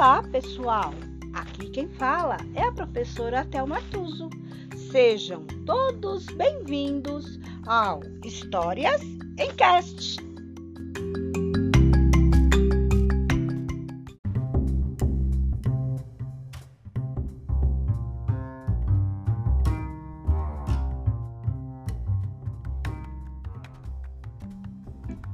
Olá, 0.00 0.22
pessoal! 0.22 0.94
Aqui 1.34 1.68
quem 1.68 1.86
fala 1.86 2.38
é 2.54 2.62
a 2.62 2.72
professora 2.72 3.44
Thelma 3.44 3.82
Tuso. 3.90 4.30
Sejam 4.90 5.46
todos 5.66 6.24
bem-vindos 6.24 7.38
ao 7.66 8.00
Histórias 8.24 9.02
em 9.38 9.54
Cast. 9.56 10.16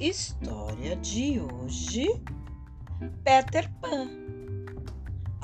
História 0.00 0.96
de 0.96 1.40
hoje: 1.40 2.20
Peter 3.22 3.70
Pan. 3.80 4.35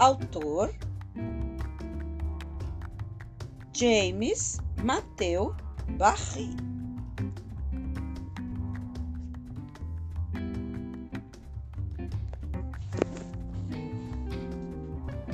Autor 0.03 0.75
James 3.73 4.59
Mateu 4.83 5.55
Barry. 5.91 6.57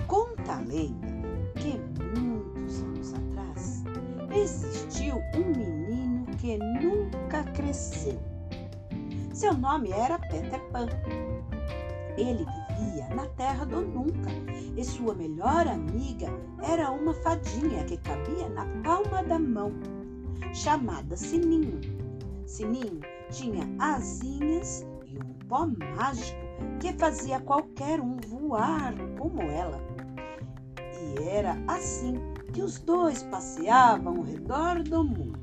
Conta 0.07 0.57
a 0.57 0.61
lenda 0.61 1.17
que 1.55 1.79
muitos 2.15 2.83
anos 2.83 3.15
atrás 3.15 3.85
existiu 4.37 5.17
um 5.35 5.47
menino 5.57 6.27
que 6.37 6.59
nunca 6.59 7.43
cresceu. 7.55 8.21
Seu 9.33 9.55
nome 9.55 9.93
era 9.93 10.19
Peter 10.19 10.61
Pan. 10.71 10.89
Ele 12.19 12.45
na 13.15 13.27
terra 13.27 13.65
do 13.65 13.81
nunca 13.81 14.31
e 14.77 14.85
sua 14.85 15.15
melhor 15.15 15.67
amiga 15.67 16.29
era 16.63 16.91
uma 16.91 17.15
fadinha 17.15 17.85
que 17.85 17.97
cabia 17.99 18.49
na 18.49 18.65
palma 18.83 19.23
da 19.25 19.39
mão, 19.39 19.73
chamada 20.53 21.17
Sininho. 21.17 21.81
Sininho 22.47 23.01
tinha 23.31 23.69
asinhas 23.79 24.87
e 25.07 25.19
um 25.19 25.35
pó 25.49 25.67
mágico 25.67 26.39
que 26.81 26.93
fazia 26.95 27.41
qualquer 27.41 28.01
um 28.01 28.17
voar 28.27 28.95
como 29.19 29.43
ela. 29.43 29.81
E 31.01 31.23
era 31.23 31.57
assim 31.67 32.15
que 32.53 32.63
os 32.63 32.79
dois 32.79 33.23
passeavam 33.25 34.17
ao 34.17 34.23
redor 34.23 34.83
do 34.83 35.05
mundo, 35.05 35.39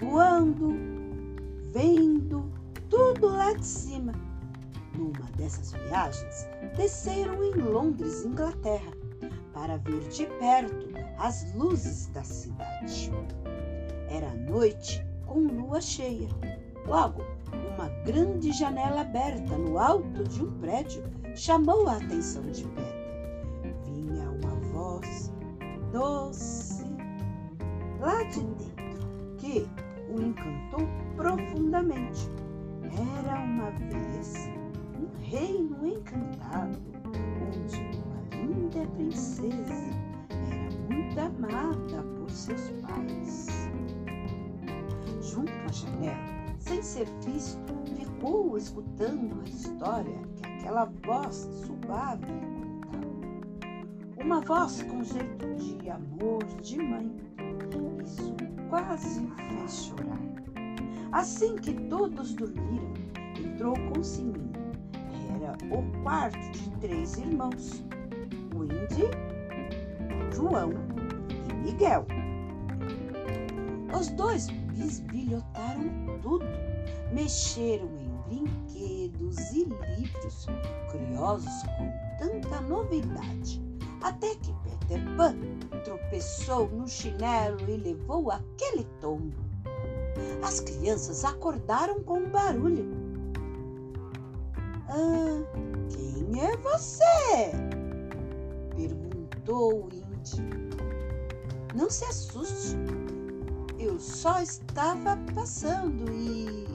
voando, 0.00 0.74
vendo 1.72 2.52
tudo 2.90 3.28
lá 3.28 3.52
de 3.52 3.64
cima 3.64 4.12
numa 4.94 5.30
dessas 5.36 5.72
viagens, 5.72 6.46
desceram 6.76 7.42
em 7.44 7.54
Londres, 7.54 8.24
Inglaterra, 8.24 8.92
para 9.52 9.76
ver 9.78 10.00
de 10.08 10.26
perto 10.38 10.88
as 11.18 11.52
luzes 11.54 12.06
da 12.08 12.24
cidade. 12.24 13.10
Era 14.08 14.34
noite 14.34 15.04
com 15.26 15.40
lua 15.40 15.80
cheia. 15.80 16.28
Logo, 16.86 17.22
uma 17.74 17.88
grande 18.04 18.52
janela 18.52 19.02
aberta 19.02 19.56
no 19.56 19.78
alto 19.78 20.24
de 20.24 20.42
um 20.42 20.50
prédio 20.58 21.02
chamou 21.34 21.86
a 21.88 21.96
atenção 21.96 22.42
de 22.50 22.64
Peter. 22.64 23.72
Vinha 23.84 24.30
uma 24.30 24.54
voz 24.72 25.32
doce 25.92 26.84
lá 28.00 28.22
de 28.24 28.40
dentro 28.40 29.36
que 29.38 29.68
o 30.10 30.20
encantou 30.20 30.86
profundamente. 31.16 32.28
Era 33.20 33.38
uma 33.40 33.70
vez 33.70 34.61
reino 35.32 35.86
encantado, 35.86 36.78
onde 37.40 37.80
uma 38.04 38.44
linda 38.44 38.86
princesa 38.88 39.72
era 40.30 40.94
muito 40.94 41.18
amada 41.18 42.02
por 42.18 42.30
seus 42.30 42.68
pais. 42.82 43.46
Junto 45.22 45.50
à 45.50 45.72
janela, 45.72 46.54
sem 46.58 46.82
ser 46.82 47.06
visto, 47.24 47.72
ficou 47.96 48.58
escutando 48.58 49.40
a 49.40 49.48
história 49.48 50.18
que 50.36 50.46
aquela 50.46 50.92
voz 51.02 51.48
suave 51.64 52.26
contava. 52.86 53.06
Uma 54.22 54.42
voz 54.42 54.82
com 54.82 55.02
jeito 55.02 55.54
de 55.54 55.88
amor 55.88 56.44
de 56.60 56.76
mãe. 56.76 57.10
Isso 58.04 58.34
quase 58.68 59.26
fez 59.48 59.84
chorar. 59.86 60.20
Assim 61.12 61.56
que 61.56 61.72
todos 61.88 62.34
dormiram, 62.34 62.92
entrou 63.42 63.74
com 63.94 64.02
Sininho 64.02 64.51
o 65.70 66.02
quarto 66.02 66.38
de 66.52 66.70
três 66.80 67.16
irmãos, 67.16 67.84
o 68.54 68.64
Indy, 68.64 69.10
João 70.34 70.72
e 71.48 71.54
Miguel. 71.54 72.06
Os 73.98 74.08
dois 74.08 74.48
bisbilhotaram 74.74 76.18
tudo, 76.22 76.44
mexeram 77.12 77.88
em 78.30 78.44
brinquedos 78.44 79.38
e 79.52 79.64
livros, 79.96 80.46
curiosos 80.90 81.62
com 81.76 81.92
tanta 82.18 82.60
novidade, 82.62 83.62
até 84.02 84.34
que 84.36 84.52
Peter 84.64 85.16
Pan 85.16 85.36
tropeçou 85.84 86.68
no 86.68 86.88
chinelo 86.88 87.58
e 87.68 87.76
levou 87.76 88.30
aquele 88.30 88.84
tombo. 89.00 89.36
As 90.42 90.60
crianças 90.60 91.24
acordaram 91.24 92.02
com 92.02 92.18
um 92.18 92.30
barulho 92.30 93.01
ah, 94.92 95.42
quem 95.88 96.40
é 96.40 96.56
você? 96.58 97.52
Perguntou 98.76 99.86
o 99.86 99.88
índio. 99.92 100.44
Não 101.74 101.88
se 101.88 102.04
assuste. 102.04 102.76
Eu 103.78 103.98
só 103.98 104.40
estava 104.40 105.16
passando 105.34 106.12
e. 106.12 106.66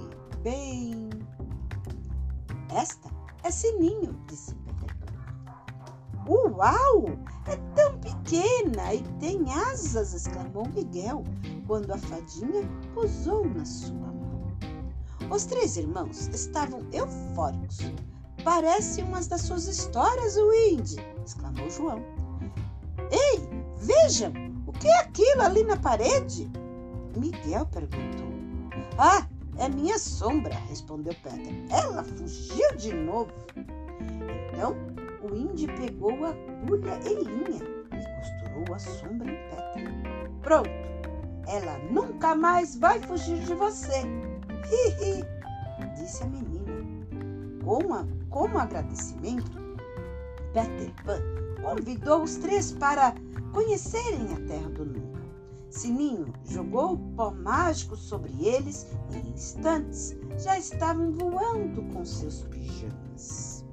Bem. 0.42 1.10
Esta 2.74 3.10
é 3.44 3.52
Sininho, 3.52 4.14
disse 4.28 4.56
Uau! 6.28 7.06
É 7.46 7.56
tão 7.74 7.98
pequena 8.00 8.94
e 8.94 9.02
tem 9.20 9.54
asas! 9.54 10.14
exclamou 10.14 10.68
Miguel 10.76 11.24
quando 11.66 11.92
a 11.92 11.98
fadinha 11.98 12.68
pousou 12.94 13.46
na 13.46 13.64
sua 13.64 13.96
mão. 13.96 14.17
Os 15.30 15.46
três 15.46 15.76
irmãos 15.76 16.28
estavam 16.28 16.86
eufóricos. 16.92 17.80
Parece 18.44 19.02
umas 19.02 19.28
das 19.28 19.42
suas 19.42 19.68
histórias, 19.68 20.38
Windy! 20.38 20.96
exclamou 21.26 21.70
João. 21.70 22.02
Ei, 23.12 23.42
vejam! 23.78 24.32
O 24.66 24.72
que 24.72 24.88
é 24.88 25.00
aquilo 25.00 25.42
ali 25.42 25.64
na 25.64 25.76
parede? 25.78 26.50
Miguel 27.16 27.66
perguntou. 27.66 28.28
Ah, 28.98 29.28
é 29.58 29.68
minha 29.68 30.00
sombra, 30.00 30.56
respondeu 30.70 31.14
Peter. 31.16 31.54
Ela 31.70 32.04
fugiu 32.04 32.76
de 32.78 32.94
novo. 32.94 33.32
Então, 34.54 34.76
o 35.22 35.36
Indy 35.36 35.68
pegou 35.68 36.26
a 36.26 36.30
agulha 36.30 37.00
e 37.06 37.16
linha 37.24 37.62
e 37.92 38.20
costurou 38.20 38.76
a 38.76 38.80
sombra 38.80 39.32
em 39.32 39.50
Peter. 39.50 40.32
Pronto, 40.42 40.70
ela 41.48 41.78
nunca 41.92 42.36
mais 42.36 42.76
vai 42.78 43.02
fugir 43.02 43.40
de 43.40 43.56
você. 43.56 44.04
Hi, 44.70 45.24
disse 45.96 46.24
a 46.24 46.28
menina. 46.28 46.58
Como, 47.64 48.08
como 48.30 48.60
agradecimento, 48.60 49.52
Peter 50.54 50.94
Pan 51.06 51.22
convidou 51.62 52.24
os 52.24 52.36
três 52.36 52.74
para 52.74 53.16
conhecerem 53.54 54.34
a 54.34 54.48
Terra 54.48 54.70
do 54.70 54.86
Nunca. 54.86 55.22
Sininho 55.70 56.34
jogou 56.46 56.94
o 56.94 56.98
pó 57.16 57.32
mágico 57.32 57.96
sobre 57.96 58.32
eles 58.46 58.88
e 59.12 59.18
em 59.18 59.34
instantes 59.34 60.18
já 60.38 60.58
estavam 60.58 61.12
voando 61.14 61.84
com 61.94 62.04
seus 62.04 62.44
pijamas. 62.44 63.66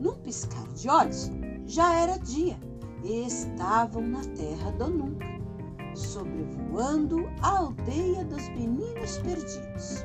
Num 0.00 0.14
piscar 0.22 0.66
de 0.74 0.88
olhos, 0.88 1.30
já 1.66 1.94
era 1.94 2.18
dia 2.18 2.58
e 3.04 3.26
estavam 3.26 4.02
na 4.02 4.20
Terra 4.20 4.70
do 4.72 4.88
Nunca 4.88 5.31
sobrevoando 5.94 7.28
a 7.42 7.58
aldeia 7.58 8.24
dos 8.24 8.48
meninos 8.50 9.18
perdidos. 9.18 10.04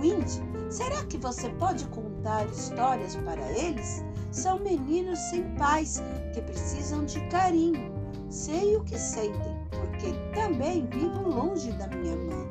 Windy, 0.00 0.42
será 0.70 1.04
que 1.04 1.16
você 1.16 1.48
pode 1.50 1.86
contar 1.86 2.46
histórias 2.46 3.16
para 3.16 3.50
eles? 3.52 4.04
São 4.30 4.58
meninos 4.58 5.18
sem 5.30 5.42
pais 5.54 6.02
que 6.34 6.42
precisam 6.42 7.04
de 7.04 7.20
carinho. 7.28 7.90
Sei 8.28 8.76
o 8.76 8.84
que 8.84 8.98
sentem, 8.98 9.56
porque 9.70 10.12
também 10.34 10.86
vivo 10.86 11.28
longe 11.28 11.72
da 11.72 11.86
minha 11.88 12.16
mãe. 12.16 12.48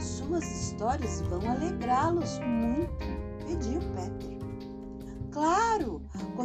Suas 0.00 0.44
histórias 0.44 1.20
vão 1.22 1.40
alegrá-los 1.50 2.38
muito, 2.40 3.04
pediu 3.46 3.80
Peter. 3.94 4.37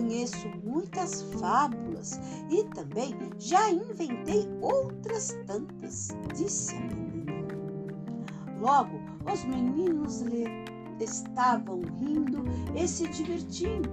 Conheço 0.04 0.50
muitas 0.66 1.22
fábulas 1.40 2.20
e 2.50 2.66
também 2.76 3.16
já 3.40 3.72
inventei 3.72 4.46
outras 4.62 5.34
tantas, 5.48 6.10
disse 6.36 6.76
a 6.76 6.82
menina. 6.82 7.48
Logo, 8.60 9.00
os 9.32 9.46
meninos 9.46 10.22
estavam 11.00 11.82
rindo 12.00 12.44
e 12.76 12.86
se 12.86 13.08
divertindo. 13.08 13.90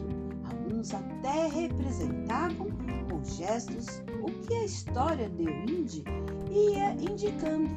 A 0.46 0.54
pequenos 0.80 0.94
até 0.94 1.48
representavam 1.48 2.68
com 3.08 3.24
gestos 3.24 4.02
o 4.22 4.26
que 4.46 4.54
a 4.54 4.64
história 4.64 5.28
de 5.28 5.42
Indy 5.42 6.04
ia 6.50 6.92
indicando. 6.92 7.68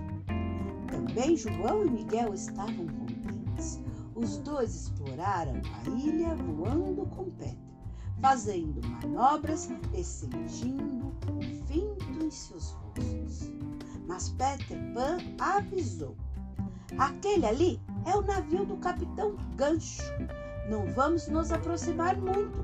Também 0.89 1.35
João 1.35 1.85
e 1.85 1.89
Miguel 1.89 2.33
estavam 2.33 2.87
contentes. 2.87 3.79
Os 4.15 4.37
dois 4.37 4.73
exploraram 4.73 5.61
a 5.85 5.89
ilha 5.89 6.35
voando 6.35 7.05
com 7.07 7.25
Peter, 7.31 7.57
fazendo 8.23 8.79
manobras 8.87 9.69
e 9.93 10.01
sentindo 10.01 11.13
o 11.29 11.39
vento 11.67 12.23
em 12.23 12.31
seus 12.31 12.71
rostos. 12.71 13.51
Mas 14.07 14.29
Peter 14.29 14.77
Pan 14.93 15.17
avisou: 15.39 16.15
Aquele 16.97 17.45
ali 17.45 17.81
é 18.05 18.15
o 18.15 18.21
navio 18.21 18.65
do 18.65 18.77
capitão 18.77 19.35
Gancho. 19.55 20.03
Não 20.69 20.87
vamos 20.93 21.27
nos 21.27 21.51
aproximar 21.51 22.15
muito. 22.15 22.63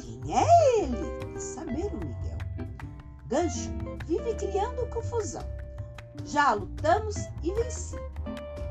Quem 0.00 0.34
é 0.34 0.80
ele? 0.80 1.32
Quis 1.34 1.42
saber 1.42 1.92
o 1.92 1.98
Miguel. 1.98 2.38
Gancho 3.28 3.70
vive 4.06 4.34
criando 4.36 4.88
confusão. 4.88 5.44
Já 6.24 6.54
lutamos 6.54 7.16
e 7.42 7.52
venci. 7.52 7.96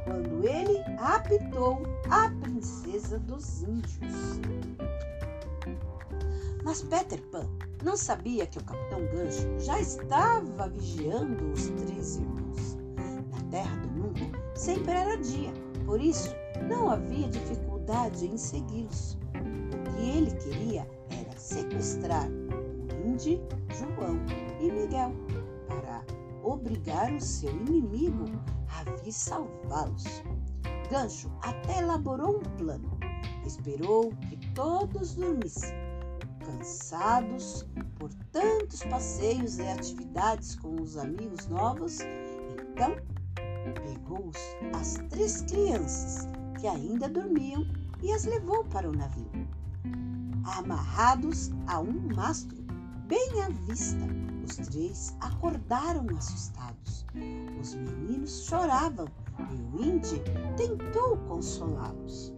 Quando 0.06 0.48
ele 0.48 0.80
apitou 0.98 1.84
a 2.10 2.28
princesa 2.42 3.20
dos 3.20 3.62
índios. 3.62 4.42
Mas 6.64 6.84
Peter 6.84 7.22
Pan 7.32 7.48
não 7.84 7.98
sabia 7.98 8.46
que 8.46 8.60
o 8.60 8.64
capitão 8.64 9.00
Gancho 9.08 9.60
já 9.60 9.80
estava 9.80 10.70
vigiando 10.70 11.52
os 11.52 11.70
três 11.70 12.18
irmãos. 12.18 12.78
Na 13.32 13.42
terra 13.50 13.76
do 13.78 13.90
nunca 13.90 14.40
sempre 14.56 14.92
era 14.92 15.18
dia, 15.18 15.52
por 15.86 16.00
isso 16.00 16.30
não 16.68 16.90
havia 16.90 17.28
dificuldade 17.28 18.28
em 18.28 18.38
segui-los. 18.38 19.18
O 19.34 19.96
que 19.96 20.18
ele 20.18 20.32
queria 20.38 20.88
era 21.10 21.38
sequestrar 21.38 22.30
Indy, 23.06 23.42
João 23.78 24.20
e 24.60 24.72
Miguel 24.72 25.12
para 25.68 26.04
obrigar 26.44 27.12
o 27.14 27.20
seu 27.20 27.52
inimigo 27.52 28.26
a 28.70 28.84
vir 29.02 29.12
salvá-los. 29.12 30.24
Gancho 30.90 31.32
até 31.42 31.80
elaborou 31.80 32.38
um 32.38 32.58
plano. 32.58 32.98
Esperou 33.46 34.12
que 34.30 34.38
todos 34.54 35.16
dormissem, 35.16 35.74
cansados 36.46 37.66
por 37.98 38.14
tantos 38.32 38.84
passeios 38.84 39.60
e 39.60 39.68
atividades 39.68 40.56
com 40.56 40.82
os 40.82 40.98
amigos 40.98 41.48
novos. 41.48 42.00
Então, 42.74 42.96
pegou 43.84 44.32
as 44.80 44.96
três 45.10 45.42
crianças 45.42 46.28
que 46.60 46.68
ainda 46.68 47.08
dormiam 47.08 47.66
e 48.02 48.12
as 48.12 48.26
levou 48.26 48.64
para 48.66 48.90
o 48.90 48.96
navio. 48.96 49.30
Amarrados 50.58 51.52
a 51.68 51.80
um 51.80 52.14
mastro 52.16 52.62
bem 53.08 53.42
à 53.42 53.50
vista, 53.68 54.08
os 54.44 54.56
três 54.70 55.16
acordaram 55.22 56.06
assustados. 56.18 57.06
Os 57.60 57.76
meninos 57.76 58.46
choravam 58.46 59.08
e 59.40 59.78
o 59.78 59.84
Indy 59.84 60.22
tentou 60.58 61.18
consolá-los. 61.28 62.34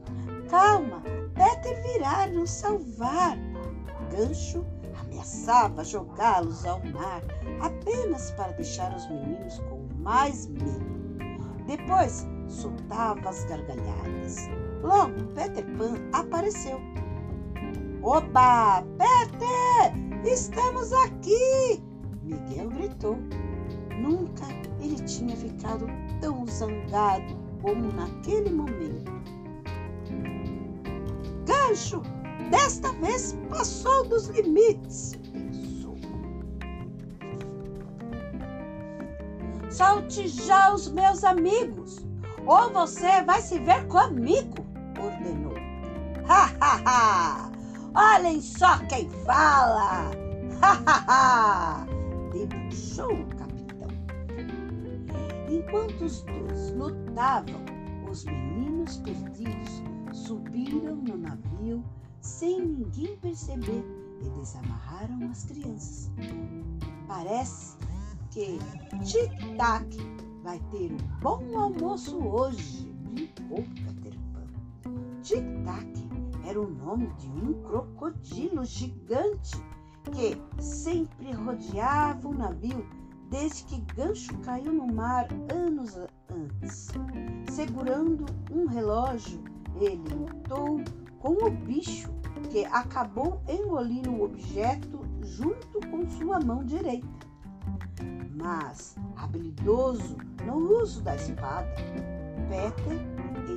Calma, 0.50 1.02
Peter 1.34 1.82
virá 1.84 2.28
nos 2.28 2.50
salvar. 2.50 3.38
Gancho 4.14 4.64
ameaçava 5.02 5.84
jogá-los 5.84 6.64
ao 6.68 6.80
mar 6.86 7.24
apenas 7.60 8.30
para 8.32 8.52
deixar 8.52 8.96
os 8.96 9.10
meninos 9.10 9.58
com 9.70 9.88
mais 9.98 10.46
medo. 10.46 10.86
Depois 11.66 12.28
soltava 12.48 13.28
as 13.28 13.44
gargalhadas. 13.46 14.36
Logo, 14.84 15.24
Peter 15.34 15.66
Pan 15.78 15.96
apareceu. 16.14 16.80
Oba! 18.04 18.84
Peter! 19.00 20.32
Estamos 20.32 20.94
aqui! 20.94 21.82
Miguel 22.22 22.70
gritou. 22.70 23.18
Nunca 24.00 24.46
ele 24.80 25.02
tinha 25.06 25.36
ficado 25.36 25.88
tão 26.22 26.46
zangado 26.46 27.36
como 27.64 27.92
naquele 27.94 28.52
momento. 28.52 29.12
Gancho! 31.48 32.04
Desta 32.50 32.92
vez 32.94 33.38
passou 33.50 34.08
dos 34.08 34.28
limites, 34.28 35.14
pensou. 35.32 35.98
Solte 39.70 40.28
já 40.28 40.74
os 40.74 40.92
meus 40.92 41.24
amigos, 41.24 42.06
ou 42.46 42.72
você 42.72 43.24
vai 43.24 43.42
se 43.42 43.60
ver 43.60 43.88
comigo, 43.88 44.66
ordenou. 45.02 45.56
Ha, 46.28 46.52
ha, 46.62 46.82
ha! 46.86 47.52
Olhem 47.96 48.42
só 48.42 48.78
quem 48.88 49.10
fala! 49.26 50.12
Ha, 50.62 50.84
ha, 50.86 51.06
ha! 51.08 51.88
Debuxou 52.32 53.12
o 53.14 53.26
capitão. 53.36 53.90
Enquanto 55.50 56.06
os 56.06 56.24
dois 56.24 56.72
lutavam, 56.76 57.62
os 58.10 58.26
meninos 58.26 58.98
perdidos 58.98 59.84
subiram 60.14 60.96
no 60.96 61.18
navio 61.18 61.84
sem 62.24 62.66
ninguém 62.66 63.18
perceber 63.18 63.86
e 64.22 64.30
desamarraram 64.40 65.30
as 65.30 65.44
crianças. 65.44 66.10
Parece 67.08 67.78
que 68.32 68.58
Tic-Tac 69.04 69.96
vai 70.42 70.60
ter 70.72 70.92
um 70.92 71.20
bom 71.20 71.60
almoço 71.60 72.18
hoje, 72.18 72.90
brincou 73.12 73.64
Peter 73.76 74.20
Pan. 74.32 74.92
Tic-Tac 75.22 76.10
era 76.46 76.60
o 76.60 76.70
nome 76.70 77.08
de 77.20 77.28
um 77.30 77.62
crocodilo 77.64 78.66
gigante 78.66 79.58
que 80.12 80.62
sempre 80.62 81.32
rodeava 81.34 82.28
o 82.28 82.34
navio 82.34 82.86
desde 83.30 83.64
que 83.64 83.82
Gancho 83.96 84.38
caiu 84.40 84.72
no 84.74 84.88
mar 84.88 85.28
anos 85.54 85.98
antes. 86.30 86.90
Segurando 87.50 88.26
um 88.52 88.66
relógio, 88.66 89.42
ele 89.76 90.04
lutou 90.14 90.82
com 91.24 91.46
o 91.46 91.50
bicho 91.50 92.12
que 92.52 92.66
acabou 92.66 93.42
engolindo 93.48 94.12
o 94.12 94.26
objeto 94.26 95.00
junto 95.22 95.80
com 95.90 96.06
sua 96.10 96.38
mão 96.42 96.66
direita. 96.66 97.08
Mas, 98.36 98.98
habilidoso 99.16 100.18
no 100.46 100.82
uso 100.82 101.02
da 101.02 101.16
espada, 101.16 101.74
Peter 102.50 103.00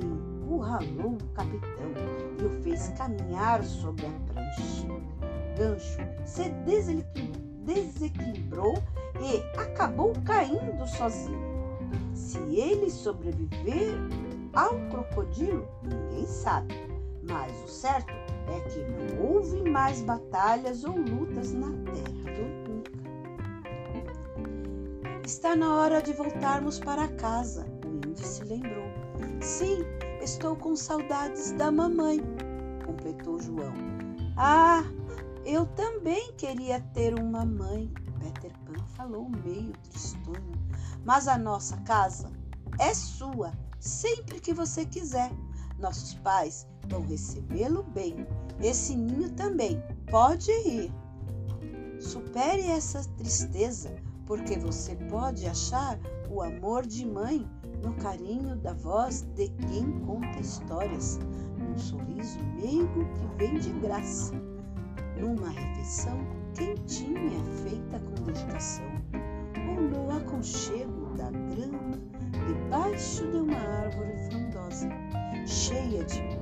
encurralou 0.01 1.15
o 1.15 1.33
capitão 1.33 1.91
e 2.39 2.45
o 2.45 2.63
fez 2.63 2.87
caminhar 2.97 3.61
sobre 3.65 4.05
a 4.05 4.11
prancha. 4.31 4.87
Gancho 5.57 5.99
se 6.25 6.49
desequilibrou 7.65 8.75
e 9.19 9.59
acabou 9.59 10.13
caindo 10.23 10.87
sozinho. 10.87 11.45
Se 12.13 12.37
ele 12.37 12.89
sobreviver 12.89 13.93
ao 14.53 14.73
crocodilo, 14.89 15.67
ninguém 15.83 16.25
sabe, 16.25 16.86
mas 17.29 17.63
o 17.63 17.67
certo 17.67 18.13
é 18.47 18.59
que 18.69 18.79
não 18.79 19.25
houve 19.25 19.69
mais 19.69 20.01
batalhas 20.01 20.83
ou 20.83 20.97
lutas 20.97 21.53
na 21.53 21.67
terra 21.67 22.33
do 22.35 22.43
Nunca. 22.67 22.91
Está 25.25 25.55
na 25.55 25.75
hora 25.75 26.01
de 26.01 26.13
voltarmos 26.13 26.79
para 26.79 27.07
casa, 27.09 27.65
o 27.85 28.07
índio 28.07 28.25
se 28.25 28.43
lembrou. 28.43 28.87
Sim, 29.41 29.79
estou 30.21 30.55
com 30.55 30.75
saudades 30.75 31.51
da 31.53 31.71
mamãe, 31.71 32.21
completou 32.85 33.39
João. 33.41 33.73
Ah, 34.37 34.83
eu 35.45 35.65
também 35.67 36.33
queria 36.33 36.79
ter 36.93 37.19
uma 37.19 37.45
mãe, 37.45 37.91
Peter 38.19 38.51
Pan 38.65 38.83
falou 38.95 39.29
meio 39.43 39.73
tristonho. 39.89 40.57
Mas 41.03 41.27
a 41.27 41.37
nossa 41.37 41.77
casa 41.77 42.31
é 42.79 42.93
sua, 42.93 43.51
sempre 43.79 44.39
que 44.39 44.53
você 44.53 44.85
quiser. 44.85 45.31
Nossos 45.79 46.15
pais 46.15 46.67
vão 46.89 47.01
recebê-lo 47.01 47.83
bem. 47.83 48.27
Esse 48.61 48.95
ninho 48.95 49.29
também 49.31 49.81
pode 50.09 50.51
ir. 50.51 50.91
Supere 51.99 52.63
essa 52.63 53.03
tristeza, 53.17 53.95
porque 54.25 54.57
você 54.57 54.95
pode 55.09 55.45
achar 55.47 55.99
o 56.29 56.41
amor 56.41 56.85
de 56.85 57.05
mãe 57.05 57.47
no 57.83 57.93
carinho 57.95 58.55
da 58.57 58.73
voz 58.73 59.21
de 59.35 59.49
quem 59.49 59.99
conta 60.01 60.39
histórias, 60.39 61.19
num 61.57 61.77
sorriso 61.77 62.39
meigo 62.55 63.05
que 63.13 63.37
vem 63.37 63.59
de 63.59 63.71
graça, 63.79 64.33
numa 65.19 65.49
refeição 65.49 66.17
quentinha 66.53 67.43
feita 67.63 67.99
com 67.99 68.23
dedicação, 68.23 68.85
ou 69.69 69.81
no 69.81 70.17
aconchego 70.17 70.76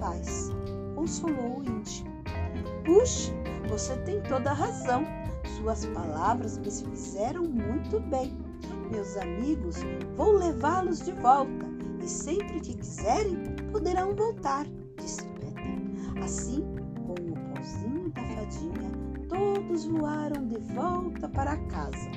paz, 0.06 0.52
consolou 0.94 1.60
o 1.60 1.64
índio. 1.64 2.06
Puxa, 2.86 3.34
você 3.68 3.96
tem 3.98 4.22
toda 4.22 4.52
a 4.52 4.54
razão. 4.54 5.04
Suas 5.58 5.86
palavras 5.88 6.60
me 6.60 6.70
fizeram 6.70 7.44
muito 7.44 8.00
bem. 8.00 8.38
Meus 8.92 9.18
amigos, 9.18 9.78
vou 10.16 10.34
levá-los 10.34 11.02
de 11.02 11.12
volta 11.14 11.66
e 12.04 12.08
sempre 12.08 12.60
que 12.60 12.76
quiserem 12.76 13.56
poderão 13.72 14.16
voltar, 14.16 14.68
disse 15.02 15.26
Peter. 15.40 16.24
Assim, 16.24 16.64
com 17.08 17.14
o 17.14 17.36
chapeuzinho 17.36 18.10
da 18.10 18.22
fadinha, 18.22 18.92
todos 19.28 19.86
voaram 19.86 20.46
de 20.48 20.60
volta 20.76 21.28
para 21.30 21.58
casa. 21.68 22.12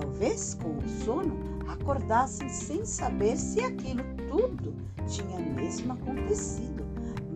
Talvez 0.00 0.54
com 0.54 0.78
o 0.78 0.88
sono 1.04 1.36
acordassem 1.66 2.48
sem 2.48 2.84
saber 2.84 3.36
se 3.36 3.60
aquilo 3.60 4.04
tudo 4.28 4.72
tinha 5.08 5.38
mesmo 5.40 5.94
acontecido. 5.94 6.73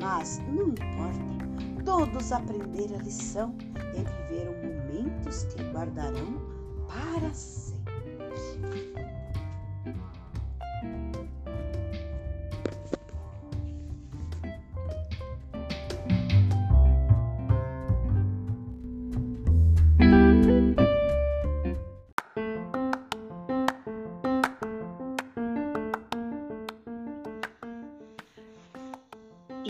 Mas 0.01 0.41
não 0.49 0.69
importa, 0.69 1.85
todos 1.85 2.33
aprenderam 2.33 2.97
a 2.99 3.03
lição 3.03 3.55
e 3.95 4.29
viveram 4.29 4.55
momentos 4.63 5.45
que 5.45 5.63
guardarão 5.73 6.41
para 6.87 7.33
sempre. 7.35 9.18